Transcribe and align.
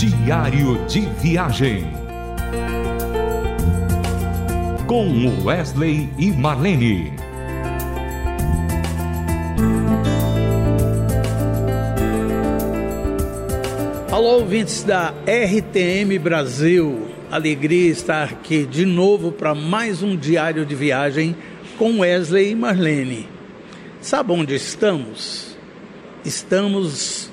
Diário 0.00 0.82
de 0.86 1.00
Viagem. 1.20 1.84
Com 4.86 5.44
Wesley 5.44 6.08
e 6.16 6.30
Marlene. 6.30 7.12
Alô, 14.10 14.38
ouvintes 14.38 14.82
da 14.84 15.12
RTM 15.26 16.18
Brasil. 16.18 17.06
Alegria 17.30 17.90
estar 17.90 18.24
aqui 18.24 18.64
de 18.64 18.86
novo 18.86 19.30
para 19.30 19.54
mais 19.54 20.02
um 20.02 20.16
diário 20.16 20.64
de 20.64 20.74
viagem 20.74 21.36
com 21.76 21.98
Wesley 21.98 22.52
e 22.52 22.54
Marlene. 22.54 23.28
Sabe 24.00 24.32
onde 24.32 24.54
estamos? 24.54 25.58
Estamos 26.24 27.30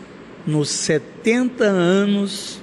nos 0.47 0.69
70 0.69 1.65
anos 1.65 2.61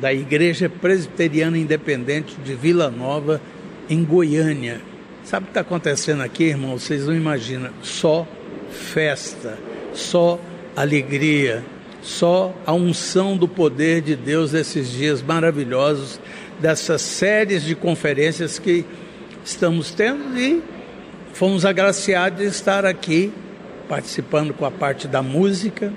da 0.00 0.12
Igreja 0.12 0.68
Presbiteriana 0.68 1.58
Independente 1.58 2.34
de 2.42 2.54
Vila 2.54 2.90
Nova, 2.90 3.40
em 3.88 4.02
Goiânia. 4.02 4.80
Sabe 5.24 5.44
o 5.44 5.46
que 5.46 5.50
está 5.50 5.60
acontecendo 5.60 6.22
aqui, 6.22 6.44
irmão? 6.44 6.78
Vocês 6.78 7.06
não 7.06 7.14
imaginam. 7.14 7.70
Só 7.82 8.26
festa, 8.70 9.58
só 9.92 10.40
alegria, 10.74 11.62
só 12.00 12.54
a 12.64 12.72
unção 12.72 13.36
do 13.36 13.46
poder 13.46 14.00
de 14.00 14.16
Deus 14.16 14.52
nesses 14.52 14.90
dias 14.90 15.20
maravilhosos, 15.20 16.18
dessas 16.58 17.02
séries 17.02 17.62
de 17.62 17.74
conferências 17.74 18.58
que 18.58 18.86
estamos 19.44 19.90
tendo 19.90 20.38
e 20.38 20.62
fomos 21.34 21.66
agraciados 21.66 22.38
de 22.38 22.46
estar 22.46 22.86
aqui 22.86 23.32
participando 23.88 24.54
com 24.54 24.64
a 24.64 24.70
parte 24.70 25.06
da 25.06 25.22
música 25.22 25.92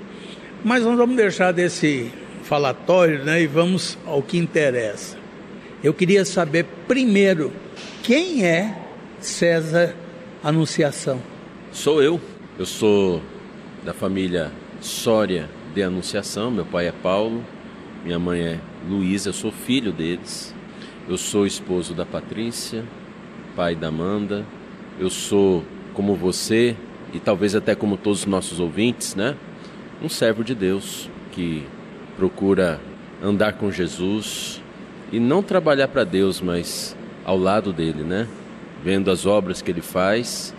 mas 0.64 0.84
nós 0.84 0.96
vamos 0.96 1.16
deixar 1.16 1.52
desse 1.52 2.10
falatório 2.42 3.24
né, 3.24 3.42
e 3.42 3.46
vamos 3.46 3.98
ao 4.06 4.22
que 4.22 4.38
interessa. 4.38 5.16
Eu 5.82 5.92
queria 5.92 6.24
saber 6.24 6.64
primeiro 6.86 7.52
quem 8.02 8.44
é 8.44 8.76
César 9.20 9.94
Anunciação. 10.42 11.20
Sou 11.72 12.02
eu. 12.02 12.20
Eu 12.58 12.66
sou 12.66 13.22
da 13.84 13.94
família 13.94 14.52
Sória 14.80 15.48
de 15.74 15.82
Anunciação. 15.82 16.50
Meu 16.50 16.64
pai 16.64 16.88
é 16.88 16.92
Paulo, 16.92 17.44
minha 18.04 18.18
mãe 18.18 18.40
é 18.40 18.58
Luísa, 18.88 19.30
eu 19.30 19.32
sou 19.32 19.50
filho 19.50 19.92
deles. 19.92 20.54
Eu 21.08 21.16
sou 21.16 21.46
esposo 21.46 21.94
da 21.94 22.06
Patrícia, 22.06 22.84
pai 23.56 23.74
da 23.74 23.88
Amanda. 23.88 24.44
Eu 25.00 25.10
sou 25.10 25.64
como 25.94 26.14
você 26.14 26.76
e 27.12 27.18
talvez 27.18 27.54
até 27.54 27.74
como 27.74 27.96
todos 27.96 28.20
os 28.20 28.26
nossos 28.26 28.60
ouvintes, 28.60 29.14
né? 29.14 29.36
Um 30.02 30.08
servo 30.08 30.42
de 30.42 30.54
Deus 30.54 31.08
que 31.30 31.64
procura 32.16 32.80
andar 33.22 33.54
com 33.54 33.70
Jesus 33.70 34.60
e 35.12 35.20
não 35.20 35.42
trabalhar 35.42 35.88
para 35.88 36.04
Deus, 36.04 36.40
mas 36.40 36.96
ao 37.24 37.38
lado 37.38 37.72
dele, 37.72 38.02
né? 38.02 38.26
Vendo 38.84 39.10
as 39.10 39.26
obras 39.26 39.62
que 39.62 39.70
ele 39.70 39.80
faz 39.80 40.52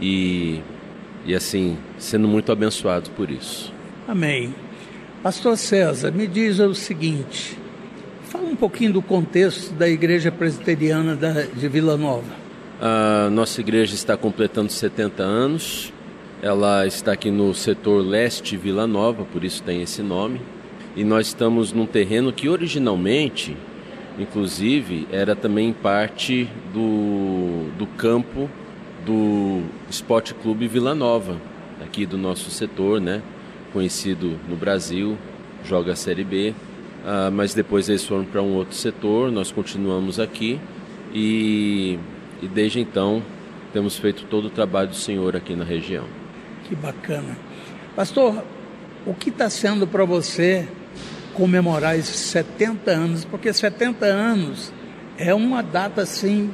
e, 0.00 0.60
e 1.26 1.34
assim, 1.34 1.76
sendo 1.98 2.28
muito 2.28 2.52
abençoado 2.52 3.10
por 3.10 3.30
isso. 3.30 3.72
Amém. 4.06 4.54
Pastor 5.22 5.56
César, 5.56 6.12
me 6.12 6.26
diz 6.26 6.60
o 6.60 6.74
seguinte: 6.74 7.58
fala 8.24 8.44
um 8.44 8.56
pouquinho 8.56 8.92
do 8.92 9.02
contexto 9.02 9.72
da 9.74 9.88
Igreja 9.88 10.30
Presbiteriana 10.30 11.16
de 11.52 11.68
Vila 11.68 11.96
Nova. 11.96 12.48
A 12.80 13.28
nossa 13.30 13.60
igreja 13.60 13.94
está 13.96 14.16
completando 14.16 14.70
70 14.70 15.20
anos 15.24 15.92
ela 16.42 16.86
está 16.86 17.12
aqui 17.12 17.30
no 17.30 17.52
setor 17.52 18.04
leste 18.04 18.56
Vila 18.56 18.86
Nova, 18.86 19.24
por 19.24 19.42
isso 19.42 19.62
tem 19.62 19.82
esse 19.82 20.02
nome. 20.02 20.40
E 20.94 21.02
nós 21.02 21.28
estamos 21.28 21.72
num 21.72 21.86
terreno 21.86 22.32
que 22.32 22.48
originalmente, 22.48 23.56
inclusive, 24.18 25.06
era 25.10 25.34
também 25.34 25.72
parte 25.72 26.48
do, 26.72 27.68
do 27.76 27.86
campo 27.86 28.48
do 29.04 29.62
Esporte 29.90 30.34
Clube 30.34 30.68
Vila 30.68 30.94
Nova, 30.94 31.36
aqui 31.82 32.06
do 32.06 32.16
nosso 32.16 32.50
setor, 32.50 33.00
né? 33.00 33.22
Conhecido 33.72 34.38
no 34.48 34.56
Brasil, 34.56 35.16
joga 35.64 35.92
a 35.92 35.96
Série 35.96 36.24
B. 36.24 36.54
Ah, 37.04 37.30
mas 37.32 37.54
depois 37.54 37.88
eles 37.88 38.04
foram 38.04 38.24
para 38.24 38.42
um 38.42 38.54
outro 38.54 38.74
setor, 38.74 39.30
nós 39.30 39.50
continuamos 39.50 40.18
aqui 40.18 40.60
e, 41.14 41.98
e 42.42 42.48
desde 42.48 42.80
então 42.80 43.22
temos 43.72 43.96
feito 43.96 44.24
todo 44.24 44.46
o 44.46 44.50
trabalho 44.50 44.88
do 44.88 44.96
Senhor 44.96 45.36
aqui 45.36 45.54
na 45.54 45.64
região. 45.64 46.04
Que 46.68 46.76
bacana. 46.76 47.36
Pastor, 47.96 48.44
o 49.06 49.14
que 49.14 49.30
está 49.30 49.48
sendo 49.48 49.86
para 49.86 50.04
você 50.04 50.68
comemorar 51.32 51.98
esses 51.98 52.16
70 52.16 52.90
anos? 52.90 53.24
Porque 53.24 53.50
70 53.50 54.04
anos 54.04 54.72
é 55.16 55.34
uma 55.34 55.62
data 55.62 56.02
assim 56.02 56.52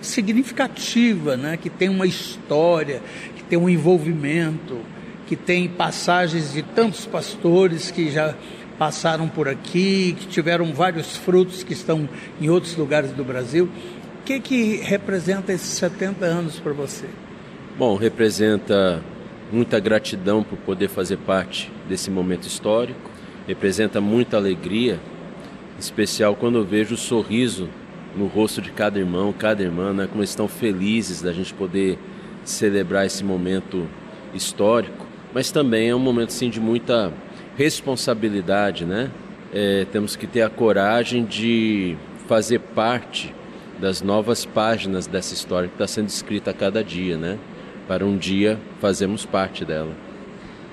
significativa, 0.00 1.36
né? 1.36 1.56
que 1.56 1.68
tem 1.68 1.88
uma 1.88 2.06
história, 2.06 3.02
que 3.34 3.42
tem 3.42 3.58
um 3.58 3.68
envolvimento, 3.68 4.78
que 5.26 5.34
tem 5.34 5.68
passagens 5.68 6.52
de 6.52 6.62
tantos 6.62 7.04
pastores 7.04 7.90
que 7.90 8.10
já 8.10 8.34
passaram 8.78 9.28
por 9.28 9.48
aqui, 9.48 10.14
que 10.18 10.28
tiveram 10.28 10.72
vários 10.72 11.16
frutos 11.16 11.64
que 11.64 11.72
estão 11.72 12.08
em 12.40 12.48
outros 12.48 12.76
lugares 12.76 13.10
do 13.10 13.24
Brasil. 13.24 13.68
O 14.20 14.24
que, 14.24 14.38
que 14.38 14.76
representa 14.76 15.52
esses 15.52 15.70
70 15.70 16.24
anos 16.24 16.60
para 16.60 16.72
você? 16.72 17.06
Bom, 17.78 17.96
representa 17.96 19.02
muita 19.52 19.78
gratidão 19.78 20.42
por 20.42 20.58
poder 20.58 20.88
fazer 20.88 21.18
parte 21.18 21.70
desse 21.88 22.10
momento 22.10 22.46
histórico. 22.46 23.10
Representa 23.46 24.00
muita 24.00 24.36
alegria, 24.36 24.98
especial 25.78 26.34
quando 26.34 26.58
eu 26.58 26.64
vejo 26.64 26.94
o 26.94 26.98
sorriso 26.98 27.68
no 28.16 28.26
rosto 28.26 28.60
de 28.60 28.70
cada 28.70 28.98
irmão, 28.98 29.32
cada 29.32 29.62
irmã, 29.62 29.92
né? 29.92 30.08
como 30.10 30.22
estão 30.22 30.48
felizes 30.48 31.20
da 31.20 31.32
gente 31.32 31.52
poder 31.52 31.98
celebrar 32.44 33.06
esse 33.06 33.22
momento 33.22 33.86
histórico. 34.34 35.06
Mas 35.34 35.50
também 35.50 35.90
é 35.90 35.94
um 35.94 35.98
momento 35.98 36.28
assim, 36.28 36.48
de 36.48 36.60
muita 36.60 37.12
responsabilidade, 37.56 38.84
né? 38.84 39.10
É, 39.52 39.86
temos 39.92 40.16
que 40.16 40.26
ter 40.26 40.42
a 40.42 40.50
coragem 40.50 41.24
de 41.24 41.96
fazer 42.26 42.58
parte 42.58 43.34
das 43.78 44.02
novas 44.02 44.44
páginas 44.44 45.06
dessa 45.06 45.34
história 45.34 45.68
que 45.68 45.74
está 45.74 45.86
sendo 45.86 46.08
escrita 46.08 46.50
a 46.50 46.54
cada 46.54 46.82
dia, 46.82 47.16
né? 47.16 47.38
Para 47.86 48.04
um 48.04 48.16
dia 48.16 48.58
fazermos 48.80 49.24
parte 49.24 49.64
dela. 49.64 49.92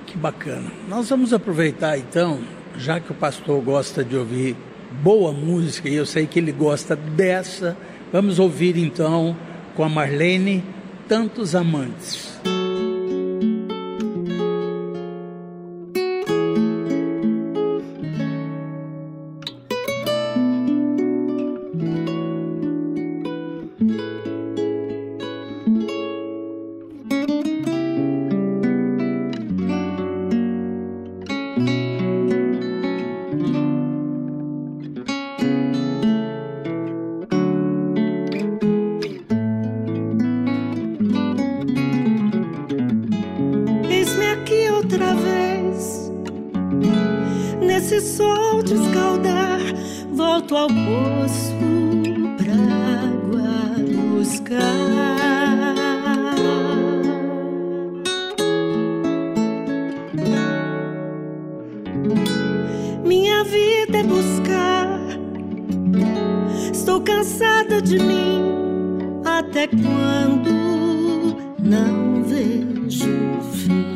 Que 0.06 0.16
bacana. 0.16 0.70
Nós 0.88 1.08
vamos 1.08 1.32
aproveitar 1.32 1.98
então, 1.98 2.40
já 2.76 3.00
que 3.00 3.12
o 3.12 3.14
pastor 3.14 3.60
gosta 3.62 4.04
de 4.04 4.16
ouvir 4.16 4.56
boa 5.02 5.32
música 5.32 5.88
e 5.88 5.94
eu 5.94 6.06
sei 6.06 6.26
que 6.26 6.38
ele 6.38 6.52
gosta 6.52 6.94
dessa, 6.94 7.76
vamos 8.12 8.38
ouvir 8.38 8.76
então 8.76 9.36
com 9.74 9.82
a 9.82 9.88
Marlene 9.88 10.64
Tantos 11.08 11.54
Amantes. 11.54 12.40
sol 48.04 48.62
te 48.62 48.74
escaldar, 48.74 49.60
volto 50.12 50.54
ao 50.56 50.68
poço 50.68 51.54
pra 52.36 52.54
água 53.08 53.50
buscar. 54.12 54.94
Minha 63.04 63.42
vida 63.44 63.98
é 63.98 64.02
buscar, 64.02 65.00
estou 66.72 67.00
cansada 67.00 67.80
de 67.80 67.98
mim. 67.98 68.44
Até 69.24 69.66
quando 69.68 70.50
não 71.58 72.22
vejo 72.24 73.40
fim? 73.52 73.94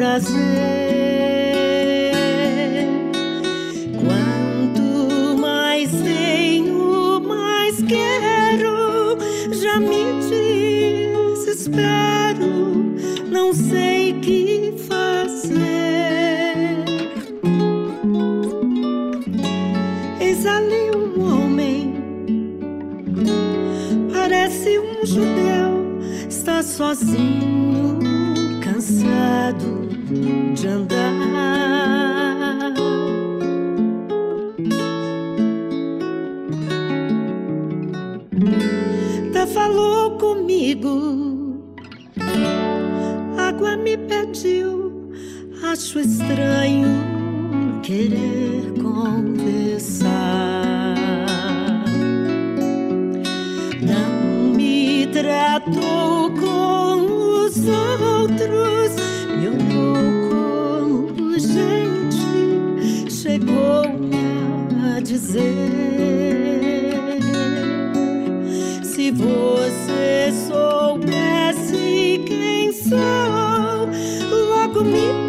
prazer. 0.00 0.32
Quanto 4.00 5.36
mais 5.38 5.90
tenho, 5.90 7.20
mais 7.20 7.82
quero. 7.82 9.18
Já 9.52 9.78
me 9.78 10.14
desespero, 11.36 12.48
não 13.30 13.52
sei 13.52 14.14
que 14.22 14.74
fazer. 14.88 15.58
Eis 20.18 20.46
ali 20.46 20.96
um 20.96 21.20
homem, 21.30 21.94
parece 24.10 24.78
um 24.78 25.04
judeu, 25.04 25.98
está 26.26 26.62
sozinho 26.62 27.98
cansado 28.64 29.89
de 30.54 30.66
andar. 30.66 30.96
Tá 39.32 39.46
falou 39.46 40.18
comigo, 40.18 41.62
água 43.38 43.76
me 43.76 43.96
pediu, 43.96 45.12
acho 45.62 46.00
estranho 46.00 46.88
querer 47.82 48.72
conversar. 48.82 50.30
tratou 55.12 56.30
com 56.30 57.44
os 57.44 57.68
dizer: 65.00 65.68
Se 68.84 69.10
você 69.10 70.32
soubesse 70.48 72.22
quem 72.26 72.72
sou, 72.72 73.88
logo 74.48 74.84
me 74.84 75.19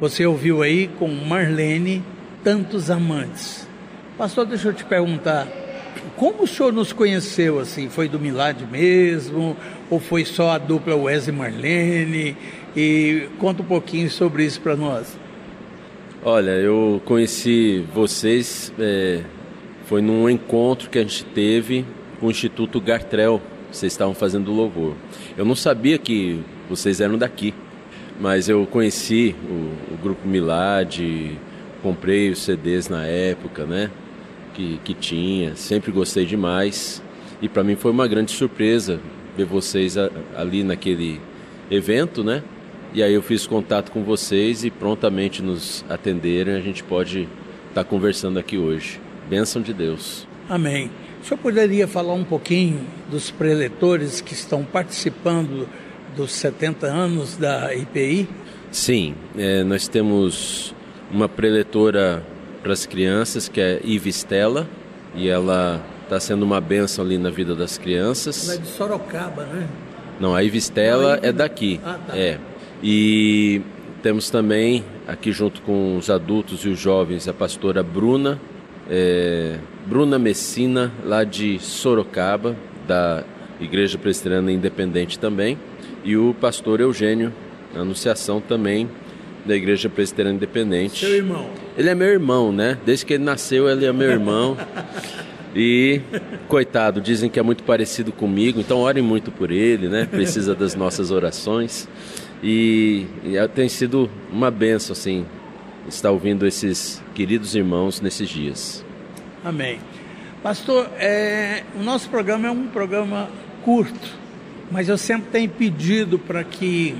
Você 0.00 0.24
ouviu 0.24 0.62
aí 0.62 0.88
com 0.98 1.08
Marlene 1.08 2.02
tantos 2.42 2.90
amantes. 2.90 3.68
Pastor, 4.16 4.46
deixa 4.46 4.68
eu 4.68 4.72
te 4.72 4.84
perguntar, 4.84 5.46
como 6.16 6.44
o 6.44 6.46
senhor 6.46 6.72
nos 6.72 6.92
conheceu 6.92 7.58
assim? 7.58 7.90
Foi 7.90 8.08
do 8.08 8.18
Milad 8.18 8.62
mesmo? 8.70 9.54
Ou 9.90 10.00
foi 10.00 10.24
só 10.24 10.52
a 10.52 10.58
dupla 10.58 10.96
Wesley 10.96 11.36
Marlene? 11.36 12.36
E 12.74 13.28
conta 13.38 13.62
um 13.62 13.66
pouquinho 13.66 14.08
sobre 14.10 14.44
isso 14.44 14.60
para 14.60 14.74
nós. 14.74 15.18
Olha, 16.24 16.52
eu 16.52 17.02
conheci 17.04 17.84
vocês, 17.94 18.72
é, 18.78 19.22
foi 19.84 20.00
num 20.00 20.30
encontro 20.30 20.88
que 20.88 20.98
a 20.98 21.02
gente 21.02 21.24
teve 21.24 21.84
com 22.18 22.26
o 22.26 22.30
Instituto 22.30 22.80
Gartrell. 22.80 23.40
Vocês 23.70 23.92
estavam 23.92 24.14
fazendo 24.14 24.50
louvor. 24.50 24.94
Eu 25.36 25.44
não 25.44 25.54
sabia 25.54 25.98
que 25.98 26.40
vocês 26.68 27.00
eram 27.00 27.18
daqui. 27.18 27.54
Mas 28.20 28.48
eu 28.48 28.66
conheci 28.66 29.34
o, 29.48 29.94
o 29.94 29.98
grupo 30.02 30.28
Milad, 30.28 31.00
comprei 31.82 32.30
os 32.30 32.40
CDs 32.40 32.88
na 32.88 33.06
época, 33.06 33.64
né? 33.64 33.90
Que, 34.52 34.78
que 34.84 34.92
tinha, 34.92 35.56
sempre 35.56 35.90
gostei 35.90 36.26
demais. 36.26 37.02
E 37.40 37.48
para 37.48 37.64
mim 37.64 37.76
foi 37.76 37.90
uma 37.90 38.06
grande 38.06 38.32
surpresa 38.32 39.00
ver 39.36 39.46
vocês 39.46 39.96
a, 39.96 40.10
ali 40.36 40.62
naquele 40.62 41.18
evento, 41.70 42.22
né? 42.22 42.42
E 42.92 43.02
aí 43.02 43.14
eu 43.14 43.22
fiz 43.22 43.46
contato 43.46 43.90
com 43.90 44.02
vocês 44.02 44.64
e 44.64 44.70
prontamente 44.70 45.40
nos 45.40 45.84
atenderam. 45.88 46.54
A 46.54 46.60
gente 46.60 46.84
pode 46.84 47.20
estar 47.68 47.84
tá 47.84 47.84
conversando 47.84 48.38
aqui 48.38 48.58
hoje. 48.58 49.00
Bênção 49.30 49.62
de 49.62 49.72
Deus. 49.72 50.26
Amém. 50.48 50.90
O 51.22 51.24
senhor 51.24 51.38
poderia 51.38 51.86
falar 51.86 52.14
um 52.14 52.24
pouquinho 52.24 52.80
dos 53.10 53.30
preletores 53.30 54.20
que 54.20 54.34
estão 54.34 54.64
participando 54.64 55.68
dos 56.16 56.32
70 56.32 56.86
anos 56.86 57.36
da 57.36 57.74
IPI? 57.74 58.28
Sim, 58.70 59.14
é, 59.36 59.64
nós 59.64 59.88
temos 59.88 60.74
uma 61.10 61.28
preletora 61.28 62.22
para 62.62 62.72
as 62.72 62.86
crianças 62.86 63.48
que 63.48 63.60
é 63.60 63.80
Ive 63.82 64.10
Stella 64.10 64.68
e 65.14 65.28
ela 65.28 65.84
está 66.04 66.20
sendo 66.20 66.44
uma 66.44 66.60
benção 66.60 67.04
ali 67.04 67.18
na 67.18 67.30
vida 67.30 67.54
das 67.54 67.78
crianças. 67.78 68.48
Ela 68.48 68.58
é 68.58 68.62
de 68.62 68.68
Sorocaba, 68.68 69.44
né? 69.44 69.68
Não, 70.20 70.34
a 70.34 70.42
Ive 70.44 70.58
Stella 70.58 71.16
Não, 71.16 71.28
é 71.28 71.32
daqui. 71.32 71.80
Ah, 71.84 71.98
tá. 72.06 72.16
É. 72.16 72.38
E 72.82 73.62
temos 74.02 74.30
também 74.30 74.84
aqui 75.06 75.32
junto 75.32 75.62
com 75.62 75.96
os 75.96 76.10
adultos 76.10 76.64
e 76.64 76.68
os 76.68 76.78
jovens 76.78 77.26
a 77.26 77.32
pastora 77.32 77.82
Bruna, 77.82 78.40
é, 78.88 79.56
Bruna 79.86 80.18
Messina, 80.18 80.92
lá 81.04 81.24
de 81.24 81.58
Sorocaba, 81.58 82.54
da 82.86 83.24
Igreja 83.60 83.98
Presbiteriana 83.98 84.52
Independente 84.52 85.18
também 85.18 85.58
e 86.04 86.16
o 86.16 86.34
pastor 86.34 86.80
Eugênio, 86.80 87.32
Anunciação 87.74 88.40
também 88.40 88.88
da 89.44 89.54
Igreja 89.54 89.88
Presbiteriana 89.88 90.36
Independente. 90.36 91.00
Seu 91.00 91.16
irmão. 91.16 91.48
Ele 91.76 91.88
é 91.88 91.94
meu 91.94 92.08
irmão, 92.08 92.52
né? 92.52 92.76
Desde 92.84 93.06
que 93.06 93.14
ele 93.14 93.24
nasceu, 93.24 93.68
ele 93.68 93.86
é 93.86 93.92
meu 93.92 94.10
irmão. 94.10 94.56
E, 95.54 96.00
coitado, 96.46 97.00
dizem 97.00 97.28
que 97.28 97.38
é 97.38 97.42
muito 97.42 97.64
parecido 97.64 98.12
comigo, 98.12 98.60
então 98.60 98.78
orem 98.78 99.02
muito 99.02 99.32
por 99.32 99.50
ele, 99.50 99.88
né? 99.88 100.06
Precisa 100.06 100.54
das 100.54 100.74
nossas 100.74 101.10
orações. 101.10 101.88
E, 102.42 103.06
e 103.24 103.36
é, 103.36 103.46
tem 103.48 103.68
sido 103.68 104.08
uma 104.32 104.50
benção, 104.50 104.92
assim, 104.92 105.26
estar 105.88 106.10
ouvindo 106.10 106.46
esses 106.46 107.02
queridos 107.14 107.54
irmãos 107.54 108.00
nesses 108.00 108.28
dias. 108.28 108.84
Amém. 109.44 109.78
Pastor, 110.42 110.88
é, 110.98 111.64
o 111.78 111.82
nosso 111.82 112.08
programa 112.08 112.48
é 112.48 112.50
um 112.50 112.68
programa 112.68 113.28
curto, 113.64 114.19
mas 114.70 114.88
eu 114.88 114.96
sempre 114.96 115.30
tenho 115.30 115.48
pedido 115.48 116.18
para 116.18 116.44
que 116.44 116.96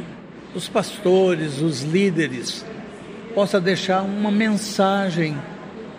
os 0.55 0.69
pastores, 0.69 1.61
os 1.61 1.83
líderes, 1.83 2.65
possam 3.35 3.61
deixar 3.61 4.03
uma 4.03 4.31
mensagem 4.31 5.37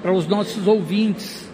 para 0.01 0.11
os 0.11 0.27
nossos 0.27 0.67
ouvintes, 0.67 1.49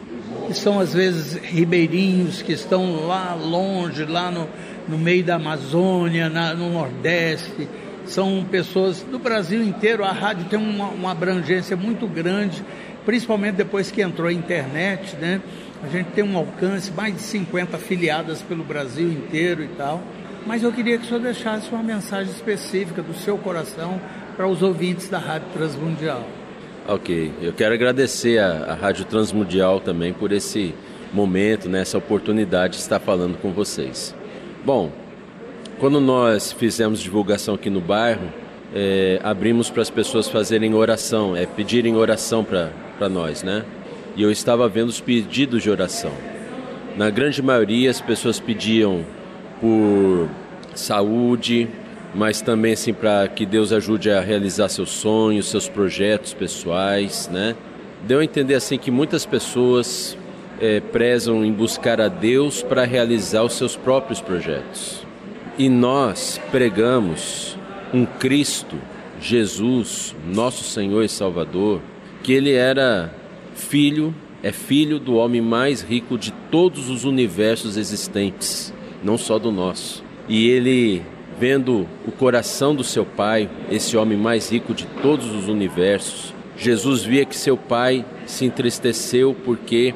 que 0.48 0.54
são 0.54 0.80
às 0.80 0.94
vezes 0.94 1.36
ribeirinhos, 1.36 2.42
que 2.42 2.54
estão 2.54 3.06
lá 3.06 3.36
longe, 3.36 4.06
lá 4.06 4.32
no, 4.32 4.48
no 4.88 4.98
meio 4.98 5.24
da 5.24 5.36
Amazônia, 5.36 6.30
na, 6.30 6.54
no 6.54 6.72
Nordeste, 6.72 7.68
são 8.06 8.46
pessoas 8.50 9.04
do 9.04 9.20
Brasil 9.20 9.62
inteiro. 9.62 10.04
A 10.04 10.12
rádio 10.12 10.46
tem 10.46 10.58
uma, 10.58 10.88
uma 10.88 11.12
abrangência 11.12 11.76
muito 11.76 12.08
grande, 12.08 12.64
principalmente 13.06 13.56
depois 13.56 13.92
que 13.92 14.02
entrou 14.02 14.30
a 14.30 14.34
internet, 14.34 15.16
né? 15.18 15.42
A 15.84 15.88
gente 15.88 16.08
tem 16.12 16.24
um 16.24 16.38
alcance, 16.38 16.92
mais 16.92 17.14
de 17.14 17.22
50 17.22 17.78
afiliadas 17.78 18.42
pelo 18.42 18.64
Brasil 18.64 19.12
inteiro 19.12 19.64
e 19.64 19.68
tal. 19.70 20.02
Mas 20.46 20.64
eu 20.64 20.72
queria 20.72 20.98
que 20.98 21.06
o 21.06 21.08
senhor 21.08 21.22
deixasse 21.22 21.70
uma 21.72 21.84
mensagem 21.84 22.32
específica 22.32 23.02
do 23.02 23.14
seu 23.14 23.38
coração 23.38 24.00
para 24.36 24.48
os 24.48 24.62
ouvintes 24.62 25.10
da 25.10 25.18
Rádio 25.18 25.48
Transmundial. 25.54 26.24
Ok, 26.88 27.34
eu 27.42 27.52
quero 27.52 27.74
agradecer 27.74 28.40
a 28.40 28.74
Rádio 28.74 29.04
Transmundial 29.06 29.82
também 29.82 30.14
por 30.14 30.32
esse 30.32 30.74
momento, 31.12 31.68
né, 31.68 31.82
essa 31.82 31.98
oportunidade 31.98 32.76
de 32.76 32.80
estar 32.80 33.00
falando 33.00 33.38
com 33.38 33.52
vocês. 33.52 34.16
Bom, 34.64 34.92
quando 35.80 36.00
nós 36.00 36.52
fizemos 36.52 37.00
divulgação 37.00 37.56
aqui 37.56 37.70
no 37.70 37.82
bairro, 37.82 38.32
é, 38.74 39.20
abrimos 39.24 39.70
para 39.70 39.82
as 39.82 39.90
pessoas 39.90 40.28
fazerem 40.30 40.74
oração, 40.74 41.36
é, 41.36 41.46
pedirem 41.46 41.96
oração 41.96 42.44
para 42.44 43.10
nós, 43.10 43.44
né? 43.44 43.66
E 44.18 44.24
eu 44.24 44.32
estava 44.32 44.68
vendo 44.68 44.90
os 44.90 45.00
pedidos 45.00 45.62
de 45.62 45.70
oração. 45.70 46.12
Na 46.98 47.12
grande 47.12 47.40
maioria, 47.40 47.92
as 47.92 48.02
pessoas 48.02 48.40
pediam 48.40 49.06
por 49.62 50.28
saúde, 50.74 51.68
mas 52.16 52.42
também 52.42 52.74
assim 52.74 52.96
para 52.96 53.28
que 53.28 53.46
Deus 53.46 53.72
ajude 53.72 54.10
a 54.10 54.20
realizar 54.20 54.70
seus 54.70 54.90
sonhos, 54.90 55.52
seus 55.52 55.70
projetos 55.70 56.34
pessoais, 56.34 57.30
né? 57.32 57.56
Deu 58.08 58.20
a 58.20 58.24
entender 58.24 58.56
assim 58.56 58.80
que 58.80 58.90
muitas 58.90 59.24
pessoas 59.24 60.18
é, 60.60 60.80
prezam 60.80 61.46
em 61.46 61.54
buscar 61.54 62.02
a 62.02 62.08
Deus 62.08 62.64
para 62.64 62.86
realizar 62.86 63.44
os 63.44 63.54
seus 63.54 63.76
próprios 63.76 64.20
projetos. 64.20 65.06
E 65.60 65.70
nós 65.70 66.42
pregamos 66.52 67.56
um 67.94 68.04
Cristo, 68.04 68.78
Jesus, 69.22 70.16
nosso 70.26 70.64
Senhor 70.64 71.04
e 71.04 71.10
Salvador, 71.10 71.82
que 72.24 72.34
ele 72.34 72.54
era 72.54 73.14
filho 73.58 74.14
é 74.42 74.52
filho 74.52 75.00
do 75.00 75.16
homem 75.16 75.42
mais 75.42 75.82
rico 75.82 76.18
de 76.18 76.32
todos 76.52 76.90
os 76.90 77.04
universos 77.04 77.76
existentes, 77.76 78.74
não 79.04 79.18
só 79.18 79.38
do 79.38 79.52
nosso. 79.52 80.04
E 80.30 80.48
ele 80.48 81.04
vendo 81.40 81.88
o 82.06 82.12
coração 82.12 82.76
do 82.76 82.84
seu 82.84 83.06
pai, 83.06 83.50
esse 83.70 83.96
homem 83.96 84.18
mais 84.18 84.52
rico 84.52 84.74
de 84.74 84.86
todos 85.02 85.34
os 85.36 85.48
universos. 85.48 86.34
Jesus 86.58 87.04
via 87.04 87.26
que 87.26 87.36
seu 87.36 87.56
pai 87.56 88.06
se 88.26 88.46
entristeceu 88.46 89.36
porque 89.46 89.94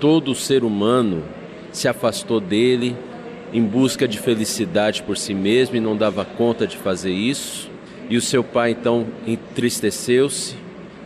todo 0.00 0.34
ser 0.34 0.64
humano 0.64 1.22
se 1.70 1.88
afastou 1.88 2.40
dele 2.40 2.96
em 3.52 3.62
busca 3.62 4.08
de 4.08 4.18
felicidade 4.18 5.02
por 5.02 5.16
si 5.16 5.34
mesmo 5.34 5.76
e 5.76 5.80
não 5.80 5.96
dava 5.96 6.24
conta 6.24 6.66
de 6.66 6.76
fazer 6.76 7.12
isso. 7.12 7.70
E 8.08 8.16
o 8.16 8.22
seu 8.22 8.42
pai 8.42 8.70
então 8.70 9.06
entristeceu-se, 9.26 10.56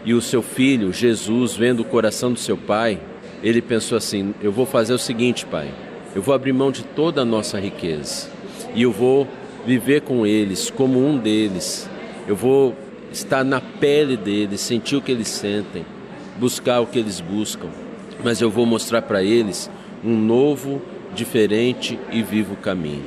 e 0.04 0.14
o 0.14 0.20
seu 0.20 0.42
filho, 0.42 0.92
Jesus, 0.92 1.54
vendo 1.54 1.80
o 1.80 1.84
coração 1.84 2.32
do 2.32 2.38
seu 2.38 2.56
pai, 2.56 3.00
ele 3.42 3.62
pensou 3.62 3.96
assim: 3.96 4.34
Eu 4.42 4.52
vou 4.52 4.66
fazer 4.66 4.92
o 4.92 4.98
seguinte, 4.98 5.46
pai, 5.46 5.72
eu 6.14 6.22
vou 6.22 6.34
abrir 6.34 6.52
mão 6.52 6.70
de 6.70 6.82
toda 6.82 7.22
a 7.22 7.24
nossa 7.24 7.58
riqueza 7.58 8.28
e 8.74 8.82
eu 8.82 8.92
vou 8.92 9.26
viver 9.66 10.02
com 10.02 10.26
eles 10.26 10.70
como 10.70 11.04
um 11.04 11.16
deles. 11.16 11.88
Eu 12.26 12.36
vou 12.36 12.76
estar 13.10 13.44
na 13.44 13.60
pele 13.60 14.16
deles, 14.16 14.60
sentir 14.60 14.96
o 14.96 15.02
que 15.02 15.12
eles 15.12 15.28
sentem, 15.28 15.84
buscar 16.38 16.80
o 16.80 16.86
que 16.86 16.98
eles 16.98 17.20
buscam. 17.20 17.68
Mas 18.24 18.40
eu 18.40 18.50
vou 18.50 18.64
mostrar 18.64 19.02
para 19.02 19.22
eles 19.22 19.70
um 20.04 20.16
novo, 20.16 20.80
diferente 21.14 21.98
e 22.10 22.22
vivo 22.22 22.56
caminho. 22.56 23.04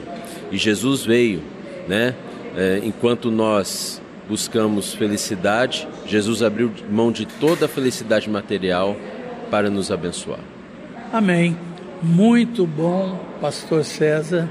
E 0.51 0.57
Jesus 0.57 1.03
veio, 1.03 1.41
né? 1.87 2.15
É, 2.55 2.79
enquanto 2.83 3.29
nós 3.29 4.01
buscamos 4.27 4.93
felicidade, 4.93 5.87
Jesus 6.05 6.41
abriu 6.41 6.71
mão 6.89 7.11
de 7.11 7.25
toda 7.25 7.65
a 7.65 7.69
felicidade 7.69 8.29
material 8.29 8.95
para 9.49 9.69
nos 9.69 9.91
abençoar. 9.91 10.39
Amém. 11.11 11.57
Muito 12.01 12.65
bom, 12.65 13.19
Pastor 13.39 13.83
César. 13.83 14.49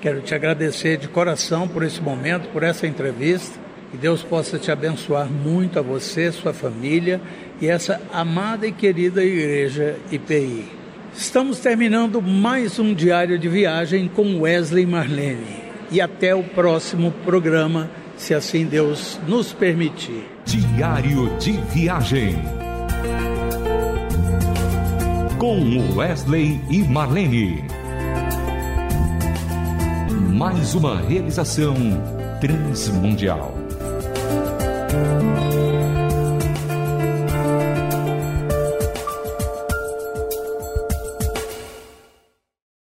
Quero 0.00 0.20
te 0.20 0.34
agradecer 0.34 0.96
de 0.96 1.08
coração 1.08 1.68
por 1.68 1.82
esse 1.82 2.00
momento, 2.00 2.48
por 2.48 2.62
essa 2.62 2.86
entrevista. 2.86 3.58
Que 3.90 3.96
Deus 3.96 4.22
possa 4.22 4.58
te 4.58 4.70
abençoar 4.70 5.30
muito 5.30 5.78
a 5.78 5.82
você, 5.82 6.32
sua 6.32 6.52
família 6.52 7.20
e 7.60 7.68
essa 7.68 8.00
amada 8.12 8.66
e 8.66 8.72
querida 8.72 9.22
igreja 9.22 9.96
IPI. 10.10 10.64
Estamos 11.14 11.60
terminando 11.60 12.22
mais 12.22 12.78
um 12.78 12.94
diário 12.94 13.38
de 13.38 13.48
viagem 13.48 14.08
com 14.08 14.40
Wesley 14.40 14.86
Marlene. 14.86 15.62
E 15.90 16.00
até 16.00 16.34
o 16.34 16.42
próximo 16.42 17.12
programa, 17.24 17.90
se 18.22 18.34
assim 18.34 18.64
Deus 18.64 19.18
nos 19.26 19.52
permitir. 19.52 20.24
Diário 20.44 21.36
de 21.38 21.52
viagem. 21.74 22.36
Com 25.38 25.96
Wesley 25.96 26.60
e 26.70 26.84
Marlene. 26.84 27.64
Mais 30.32 30.72
uma 30.76 31.00
realização 31.00 31.74
transmundial. 32.40 33.52